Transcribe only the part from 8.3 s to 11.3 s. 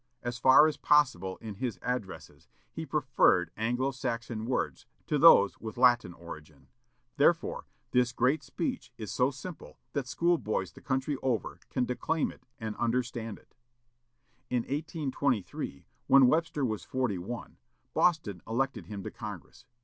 speech is so simple that school boys the country